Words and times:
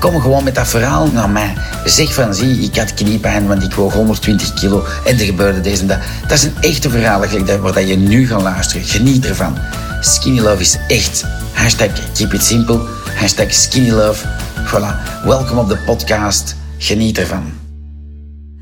Kom 0.00 0.20
gewoon 0.20 0.44
met 0.44 0.54
dat 0.54 0.68
verhaal 0.68 1.06
naar 1.12 1.30
mij. 1.30 1.54
Zeg 1.84 2.14
van, 2.14 2.34
zie, 2.34 2.58
ik 2.58 2.76
had 2.76 2.94
kniepijn, 2.94 3.46
want 3.46 3.62
ik 3.62 3.74
woog 3.74 3.92
120 3.92 4.54
kilo 4.54 4.84
en 5.04 5.18
er 5.18 5.24
gebeurde 5.24 5.60
deze 5.60 5.82
en 5.82 5.88
dat. 5.88 5.98
Dat 6.22 6.32
is 6.32 6.44
een 6.44 6.54
echte 6.60 6.90
verhaal 6.90 7.20
waar 7.60 7.84
je 7.84 7.96
nu 7.96 8.26
gaat 8.26 8.42
luisteren. 8.42 8.86
Geniet 8.86 9.26
ervan. 9.26 9.56
Skinny 10.00 10.40
Love 10.40 10.60
is 10.60 10.78
echt. 10.88 11.24
Hashtag 11.52 12.12
keep 12.14 12.32
it 12.32 12.42
simple. 12.42 12.80
Hashtag 13.14 13.54
skinny 13.54 13.90
love. 13.90 14.26
Voilà. 14.64 15.24
Welkom 15.24 15.58
op 15.58 15.68
de 15.68 15.78
podcast. 15.86 16.56
Geniet 16.78 17.18
ervan. 17.18 17.52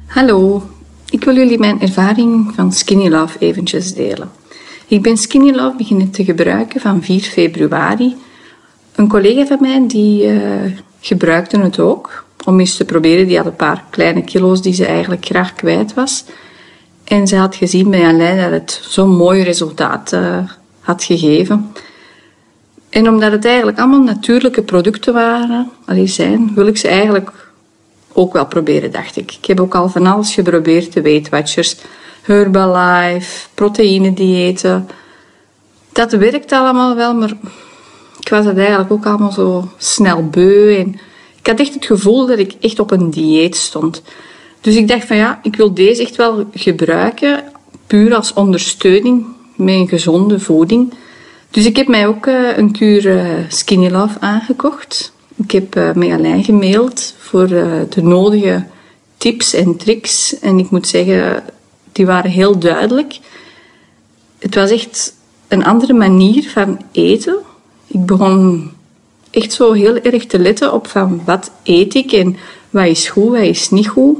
Hallo. 0.06 0.62
Ik 1.10 1.24
wil 1.24 1.34
jullie 1.34 1.58
mijn 1.58 1.80
ervaring 1.80 2.52
van 2.54 2.72
Skinny 2.72 3.08
Love 3.08 3.38
eventjes 3.38 3.94
delen. 3.94 4.30
Ik 4.86 5.02
ben 5.02 5.16
Skinny 5.16 5.50
Love 5.50 5.76
beginnen 5.76 6.10
te 6.10 6.24
gebruiken 6.24 6.80
van 6.80 7.02
4 7.02 7.20
februari. 7.20 8.16
Een 8.94 9.08
collega 9.08 9.46
van 9.46 9.58
mij 9.60 9.84
die 9.86 10.26
uh, 10.26 10.40
gebruikte 11.00 11.58
het 11.58 11.80
ook 11.80 12.24
om 12.44 12.60
eens 12.60 12.76
te 12.76 12.84
proberen. 12.84 13.26
Die 13.26 13.36
had 13.36 13.46
een 13.46 13.56
paar 13.56 13.84
kleine 13.90 14.24
kilo's 14.24 14.62
die 14.62 14.74
ze 14.74 14.86
eigenlijk 14.86 15.24
graag 15.24 15.54
kwijt 15.54 15.94
was. 15.94 16.24
En 17.04 17.26
ze 17.26 17.36
had 17.36 17.56
gezien 17.56 17.90
bij 17.90 18.06
Alain 18.06 18.36
dat 18.36 18.50
het 18.50 18.80
zo'n 18.82 19.16
mooi 19.16 19.42
resultaat 19.42 20.12
uh, 20.12 20.38
had 20.80 21.04
gegeven. 21.04 21.72
En 22.90 23.08
omdat 23.08 23.32
het 23.32 23.44
eigenlijk 23.44 23.78
allemaal 23.78 24.02
natuurlijke 24.02 24.62
producten 24.62 25.12
waren, 25.12 25.70
zijn, 26.04 26.54
wil 26.54 26.66
ik 26.66 26.76
ze 26.76 26.88
eigenlijk 26.88 27.30
ook 28.12 28.32
wel 28.32 28.46
proberen, 28.46 28.92
dacht 28.92 29.16
ik. 29.16 29.32
Ik 29.32 29.44
heb 29.44 29.60
ook 29.60 29.74
al 29.74 29.88
van 29.88 30.06
alles 30.06 30.34
geprobeerd, 30.34 30.92
de 30.92 31.02
Weight 31.02 31.28
Watchers, 31.28 31.76
Herbalife, 32.22 33.48
proteïnediëten. 33.54 34.88
Dat 35.92 36.12
werkt 36.12 36.52
allemaal 36.52 36.96
wel, 36.96 37.14
maar 37.14 37.32
ik 38.28 38.34
was 38.34 38.46
het 38.46 38.58
eigenlijk 38.58 38.92
ook 38.92 39.06
allemaal 39.06 39.32
zo 39.32 39.68
snel 39.78 40.28
beu. 40.28 40.76
En 40.76 41.00
ik 41.38 41.46
had 41.46 41.60
echt 41.60 41.74
het 41.74 41.84
gevoel 41.84 42.26
dat 42.26 42.38
ik 42.38 42.52
echt 42.60 42.78
op 42.78 42.90
een 42.90 43.10
dieet 43.10 43.56
stond. 43.56 44.02
Dus 44.60 44.76
ik 44.76 44.88
dacht 44.88 45.06
van 45.06 45.16
ja, 45.16 45.40
ik 45.42 45.56
wil 45.56 45.74
deze 45.74 46.02
echt 46.02 46.16
wel 46.16 46.48
gebruiken, 46.54 47.44
puur 47.86 48.14
als 48.14 48.32
ondersteuning 48.32 49.26
met 49.56 49.74
een 49.74 49.88
gezonde 49.88 50.40
voeding. 50.40 50.94
Dus 51.50 51.66
ik 51.66 51.76
heb 51.76 51.88
mij 51.88 52.06
ook 52.06 52.26
uh, 52.26 52.56
een 52.56 52.72
kuur 52.72 53.06
uh, 53.06 53.24
Skinny 53.48 53.90
Love 53.90 54.20
aangekocht. 54.20 55.12
Ik 55.36 55.50
heb 55.50 55.76
uh, 55.76 55.92
met 55.92 56.10
Alain 56.10 56.44
gemaild 56.44 57.14
voor 57.18 57.46
de 57.48 58.02
nodige 58.02 58.64
tips 59.16 59.54
en 59.54 59.76
tricks. 59.76 60.38
En 60.38 60.58
ik 60.58 60.70
moet 60.70 60.88
zeggen, 60.88 61.42
die 61.92 62.06
waren 62.06 62.30
heel 62.30 62.58
duidelijk. 62.58 63.18
Het 64.38 64.54
was 64.54 64.70
echt 64.70 65.14
een 65.48 65.64
andere 65.64 65.92
manier 65.92 66.50
van 66.50 66.80
eten 66.92 67.38
ik 67.88 68.06
begon 68.06 68.70
echt 69.30 69.52
zo 69.52 69.72
heel 69.72 69.96
erg 69.96 70.26
te 70.26 70.38
letten 70.38 70.72
op 70.72 70.86
van 70.86 71.22
wat 71.24 71.50
eet 71.62 71.94
ik 71.94 72.12
en 72.12 72.36
wat 72.70 72.86
is 72.86 73.08
goed, 73.08 73.28
wat 73.28 73.40
is 73.40 73.70
niet 73.70 73.88
goed. 73.88 74.18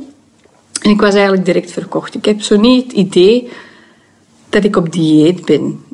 En 0.83 0.91
ik 0.91 1.01
was 1.01 1.15
eigenlijk 1.15 1.45
direct 1.45 1.71
verkocht. 1.71 2.15
Ik 2.15 2.25
heb 2.25 2.43
zo 2.43 2.57
niet 2.57 2.83
het 2.83 2.93
idee 2.93 3.49
dat 4.49 4.65
ik 4.65 4.77
op 4.77 4.93
dieet 4.93 5.45
ben. 5.45 5.85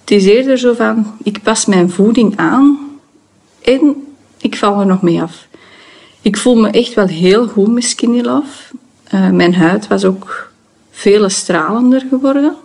Het 0.00 0.10
is 0.10 0.24
eerder 0.24 0.58
zo 0.58 0.74
van, 0.74 1.06
ik 1.22 1.42
pas 1.42 1.66
mijn 1.66 1.90
voeding 1.90 2.36
aan 2.36 2.78
en 3.62 4.06
ik 4.40 4.56
val 4.56 4.80
er 4.80 4.86
nog 4.86 5.02
mee 5.02 5.22
af. 5.22 5.46
Ik 6.22 6.36
voel 6.36 6.54
me 6.54 6.70
echt 6.70 6.94
wel 6.94 7.06
heel 7.06 7.48
goed 7.48 7.72
met 7.72 7.84
Skinny 7.84 8.20
Love. 8.20 8.74
Mijn 9.32 9.54
huid 9.54 9.86
was 9.86 10.04
ook 10.04 10.52
veel 10.90 11.28
stralender 11.28 12.06
geworden. 12.10 12.56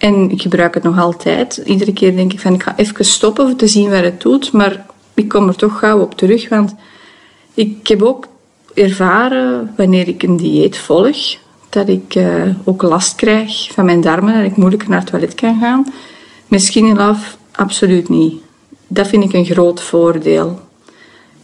En 0.00 0.30
ik 0.30 0.42
gebruik 0.42 0.74
het 0.74 0.82
nog 0.82 0.98
altijd. 0.98 1.56
Iedere 1.64 1.92
keer 1.92 2.16
denk 2.16 2.32
ik 2.32 2.40
van 2.40 2.54
ik 2.54 2.62
ga 2.62 2.76
even 2.76 3.04
stoppen 3.04 3.44
om 3.44 3.56
te 3.56 3.66
zien 3.66 3.90
wat 3.90 4.02
het 4.02 4.20
doet. 4.20 4.52
Maar 4.52 4.86
ik 5.14 5.28
kom 5.28 5.48
er 5.48 5.56
toch 5.56 5.78
gauw 5.78 6.00
op 6.00 6.14
terug. 6.14 6.48
Want 6.48 6.74
ik 7.54 7.86
heb 7.86 8.02
ook 8.02 8.26
ervaren 8.74 9.74
wanneer 9.76 10.08
ik 10.08 10.22
een 10.22 10.36
dieet 10.36 10.78
volg, 10.78 11.36
dat 11.68 11.88
ik 11.88 12.14
uh, 12.14 12.42
ook 12.64 12.82
last 12.82 13.14
krijg 13.14 13.68
van 13.72 13.84
mijn 13.84 14.00
darmen. 14.00 14.34
Dat 14.34 14.50
ik 14.50 14.56
moeilijker 14.56 14.88
naar 14.88 15.00
het 15.00 15.08
toilet 15.08 15.34
kan 15.34 15.58
gaan. 15.60 15.86
Met 16.48 16.62
Skinny 16.62 16.92
Love 16.92 17.36
absoluut 17.52 18.08
niet. 18.08 18.42
Dat 18.86 19.08
vind 19.08 19.24
ik 19.24 19.32
een 19.32 19.44
groot 19.44 19.82
voordeel. 19.82 20.60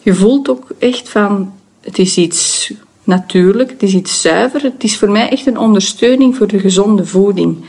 Je 0.03 0.15
voelt 0.15 0.49
ook 0.51 0.67
echt 0.79 1.09
van 1.09 1.53
het 1.81 1.99
is 1.99 2.17
iets 2.17 2.73
natuurlijk, 3.05 3.71
het 3.71 3.83
is 3.83 3.95
iets 3.95 4.21
zuiver. 4.21 4.63
Het 4.63 4.85
is 4.85 4.97
voor 4.97 5.11
mij 5.11 5.29
echt 5.29 5.47
een 5.47 5.59
ondersteuning 5.59 6.37
voor 6.37 6.47
de 6.47 6.59
gezonde 6.59 7.07
voeding. 7.07 7.65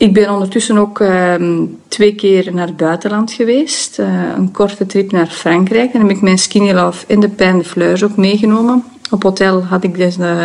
Ik 0.00 0.12
ben 0.12 0.30
ondertussen 0.30 0.78
ook 0.78 1.00
ehm, 1.00 1.64
twee 1.88 2.14
keer 2.14 2.54
naar 2.54 2.66
het 2.66 2.76
buitenland 2.76 3.32
geweest. 3.32 3.98
Uh, 3.98 4.32
een 4.36 4.52
korte 4.52 4.86
trip 4.86 5.12
naar 5.12 5.26
Frankrijk. 5.26 5.92
Dan 5.92 6.00
heb 6.00 6.10
ik 6.10 6.20
mijn 6.20 6.38
Skinny 6.38 6.72
Love 6.72 7.06
en 7.06 7.20
de 7.20 7.28
Pijn 7.28 7.58
de 7.58 7.64
Fleurs 7.64 8.02
ook 8.02 8.16
meegenomen. 8.16 8.84
Op 9.10 9.22
hotel 9.22 9.64
had 9.64 9.84
ik 9.84 9.96
dus 9.96 10.18
uh, 10.18 10.44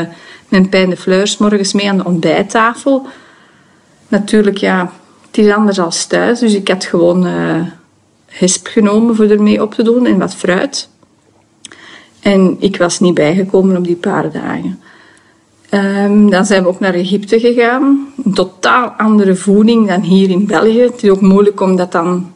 mijn 0.49 0.69
Pijn 0.69 0.89
de 0.89 0.97
Fleurs 0.97 1.37
morgens 1.37 1.73
mee 1.73 1.89
aan 1.89 1.97
de 1.97 2.05
ontbijttafel. 2.05 3.07
Natuurlijk, 4.07 4.57
ja, 4.57 4.91
het 5.27 5.37
is 5.37 5.53
anders 5.53 5.79
als 5.79 6.05
thuis. 6.05 6.39
Dus 6.39 6.53
ik 6.53 6.67
had 6.67 6.85
gewoon 6.85 7.27
uh, 7.27 7.61
genomen 8.63 9.15
voor 9.15 9.29
ermee 9.29 9.61
op 9.61 9.73
te 9.73 9.83
doen 9.83 10.05
en 10.05 10.17
wat 10.17 10.35
fruit. 10.35 10.89
En 12.19 12.55
ik 12.59 12.77
was 12.77 12.99
niet 12.99 13.13
bijgekomen 13.13 13.77
op 13.77 13.85
die 13.85 13.95
paar 13.95 14.31
dagen. 14.31 14.79
Um, 15.71 16.29
dan 16.29 16.45
zijn 16.45 16.63
we 16.63 16.69
ook 16.69 16.79
naar 16.79 16.93
Egypte 16.93 17.39
gegaan. 17.39 18.13
Een 18.23 18.33
totaal 18.33 18.87
andere 18.97 19.35
voeding 19.35 19.87
dan 19.87 20.01
hier 20.01 20.29
in 20.29 20.45
België. 20.45 20.79
Het 20.79 21.03
is 21.03 21.09
ook 21.09 21.21
moeilijk 21.21 21.61
om 21.61 21.75
dat 21.75 21.91
dan 21.91 22.33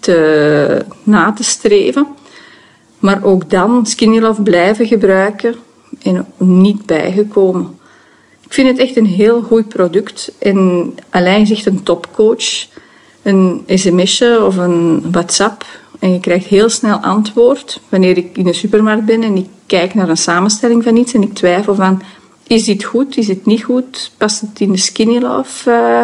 te, 0.00 0.84
na 1.02 1.32
te 1.32 1.44
streven. 1.44 2.06
Maar 2.98 3.24
ook 3.24 3.50
dan 3.50 3.86
Skinny 3.86 4.18
Love 4.18 4.42
blijven 4.42 4.86
gebruiken 4.86 5.54
en 6.02 6.26
niet 6.38 6.86
bijgekomen. 6.86 7.78
Ik 8.40 8.52
vind 8.52 8.68
het 8.68 8.78
echt 8.78 8.96
een 8.96 9.06
heel 9.06 9.42
goed 9.42 9.68
product. 9.68 10.32
En 10.38 10.94
Alain 11.10 11.46
zegt 11.46 11.66
een 11.66 11.82
topcoach. 11.82 12.66
Een 13.22 13.62
sms'je 13.66 14.44
of 14.44 14.56
een 14.56 15.10
WhatsApp. 15.10 15.64
En 15.98 16.12
je 16.12 16.20
krijgt 16.20 16.46
heel 16.46 16.68
snel 16.68 16.96
antwoord 16.96 17.80
wanneer 17.88 18.16
ik 18.16 18.36
in 18.36 18.44
de 18.44 18.52
supermarkt 18.52 19.04
ben 19.04 19.22
en 19.22 19.36
ik 19.36 19.46
kijk 19.76 19.94
naar 19.94 20.08
een 20.08 20.16
samenstelling 20.16 20.82
van 20.82 20.96
iets 20.96 21.14
en 21.14 21.22
ik 21.22 21.34
twijfel 21.34 21.74
van 21.74 22.02
is 22.46 22.64
dit 22.64 22.84
goed, 22.84 23.16
is 23.16 23.28
het 23.28 23.46
niet 23.46 23.62
goed, 23.62 24.12
past 24.16 24.40
het 24.40 24.60
in 24.60 24.72
de 24.72 24.78
skinny 24.78 25.18
love 25.18 25.70
uh, 25.70 26.02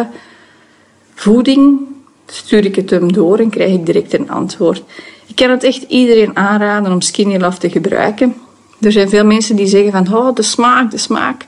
voeding, 1.13 1.79
stuur 2.25 2.65
ik 2.65 2.75
het 2.75 2.89
hem 2.89 3.13
door 3.13 3.39
en 3.39 3.49
krijg 3.49 3.73
ik 3.73 3.85
direct 3.85 4.13
een 4.13 4.29
antwoord. 4.29 4.83
Ik 5.27 5.35
kan 5.35 5.49
het 5.49 5.63
echt 5.63 5.83
iedereen 5.87 6.35
aanraden 6.35 6.91
om 6.91 7.01
skinny 7.01 7.37
love 7.37 7.57
te 7.57 7.69
gebruiken. 7.69 8.35
Er 8.81 8.91
zijn 8.91 9.09
veel 9.09 9.25
mensen 9.25 9.55
die 9.55 9.67
zeggen 9.67 9.91
van, 9.91 10.17
oh, 10.17 10.35
de 10.35 10.41
smaak, 10.41 10.91
de 10.91 10.97
smaak. 10.97 11.45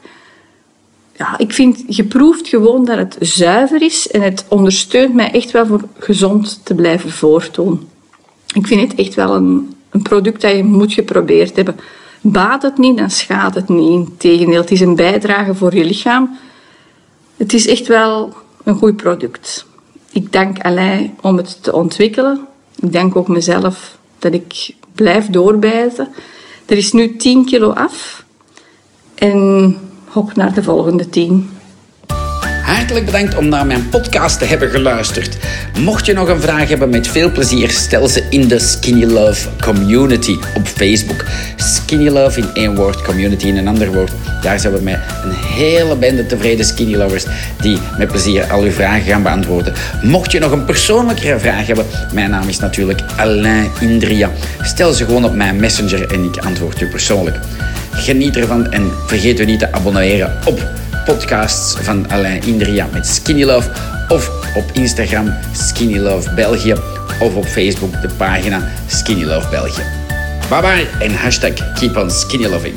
Ja, 1.17 1.37
ik 1.37 1.53
vind, 1.53 1.83
je 1.87 2.03
proeft 2.03 2.47
gewoon 2.47 2.85
dat 2.85 2.97
het 2.97 3.17
zuiver 3.19 3.81
is 3.81 4.11
en 4.11 4.21
het 4.21 4.45
ondersteunt 4.47 5.13
mij 5.13 5.31
echt 5.31 5.51
wel 5.51 5.65
voor 5.65 5.81
gezond 5.97 6.59
te 6.63 6.75
blijven 6.75 7.11
voortdoen. 7.11 7.89
Ik 8.53 8.67
vind 8.67 8.91
het 8.91 8.99
echt 8.99 9.13
wel 9.13 9.35
een, 9.35 9.75
een 9.89 10.01
product 10.01 10.41
dat 10.41 10.51
je 10.51 10.63
moet 10.63 10.93
geprobeerd 10.93 11.55
hebben. 11.55 11.75
Baat 12.21 12.61
het 12.61 12.77
niet, 12.77 12.97
dan 12.97 13.09
schaadt 13.09 13.55
het 13.55 13.69
niet. 13.69 14.07
Integendeel, 14.09 14.61
het 14.61 14.71
is 14.71 14.81
een 14.81 14.95
bijdrage 14.95 15.55
voor 15.55 15.75
je 15.75 15.85
lichaam. 15.85 16.37
Het 17.37 17.53
is 17.53 17.67
echt 17.67 17.87
wel 17.87 18.33
een 18.63 18.75
goed 18.75 18.95
product. 18.95 19.65
Ik 20.11 20.31
dank 20.31 20.59
Alain 20.59 21.17
om 21.21 21.37
het 21.37 21.63
te 21.63 21.73
ontwikkelen. 21.73 22.47
Ik 22.79 22.93
dank 22.93 23.15
ook 23.15 23.27
mezelf 23.27 23.97
dat 24.19 24.33
ik 24.33 24.75
blijf 24.95 25.25
doorbijten. 25.25 26.07
Er 26.65 26.77
is 26.77 26.91
nu 26.91 27.15
10 27.15 27.45
kilo 27.45 27.71
af. 27.71 28.25
En 29.15 29.77
hop 30.07 30.35
naar 30.35 30.53
de 30.53 30.63
volgende 30.63 31.09
10. 31.09 31.49
Hartelijk 32.63 33.05
bedankt 33.05 33.37
om 33.37 33.47
naar 33.47 33.65
mijn 33.65 33.89
podcast 33.89 34.39
te 34.39 34.45
hebben 34.45 34.69
geluisterd. 34.69 35.37
Mocht 35.79 36.05
je 36.05 36.13
nog 36.13 36.27
een 36.27 36.41
vraag 36.41 36.69
hebben, 36.69 36.89
met 36.89 37.07
veel 37.07 37.31
plezier 37.31 37.69
stel 37.69 38.07
ze 38.07 38.27
in 38.29 38.47
de 38.47 38.59
Skinny 38.59 39.05
Love 39.05 39.49
Community 39.61 40.37
op 40.55 40.67
Facebook. 40.81 41.25
Skinny 41.55 42.09
Love 42.09 42.39
in 42.39 42.49
één 42.53 42.75
woord, 42.75 43.01
community 43.01 43.47
in 43.47 43.57
een 43.57 43.67
ander 43.67 43.93
woord. 43.93 44.11
Daar 44.41 44.59
zijn 44.59 44.73
we 44.73 44.81
met 44.81 44.99
een 45.23 45.31
hele 45.31 45.95
bende 45.95 46.25
tevreden 46.25 46.65
Skinny 46.65 46.95
Lovers 46.95 47.25
die 47.61 47.77
met 47.97 48.07
plezier 48.07 48.51
al 48.51 48.61
uw 48.61 48.71
vragen 48.71 49.01
gaan 49.01 49.23
beantwoorden. 49.23 49.73
Mocht 50.03 50.31
je 50.31 50.39
nog 50.39 50.51
een 50.51 50.65
persoonlijkere 50.65 51.39
vraag 51.39 51.67
hebben, 51.67 51.85
mijn 52.13 52.29
naam 52.29 52.47
is 52.47 52.59
natuurlijk 52.59 53.01
Alain 53.17 53.71
Indria. 53.79 54.31
Stel 54.61 54.93
ze 54.93 55.05
gewoon 55.05 55.25
op 55.25 55.33
mijn 55.33 55.59
messenger 55.59 56.11
en 56.11 56.23
ik 56.23 56.37
antwoord 56.37 56.81
u 56.81 56.87
persoonlijk. 56.87 57.37
Geniet 57.91 58.37
ervan 58.37 58.71
en 58.71 58.91
vergeet 59.05 59.39
u 59.39 59.45
niet 59.45 59.59
te 59.59 59.71
abonneren 59.71 60.37
op 60.45 60.67
podcasts 61.05 61.75
van 61.81 62.11
Alain 62.11 62.43
Indria 62.43 62.87
met 62.93 63.07
Skinny 63.07 63.43
Love 63.43 63.69
of 64.07 64.31
op 64.55 64.63
Instagram 64.73 65.33
Skinny 65.51 65.97
Love 65.97 66.33
België 66.33 66.73
of 67.19 67.35
op 67.35 67.45
Facebook 67.45 68.01
de 68.01 68.09
pagina 68.17 68.67
Skinny 68.87 69.23
Love 69.23 69.49
België. 69.49 70.00
Bye 70.51 70.61
bye 70.61 70.81
and 71.01 71.13
hashtag 71.13 71.55
keep 71.77 71.95
on 71.95 72.09
skinny 72.09 72.45
loving. 72.45 72.75